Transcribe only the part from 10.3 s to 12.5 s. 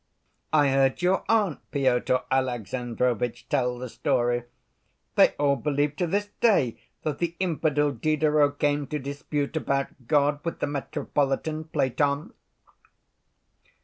with the Metropolitan Platon...."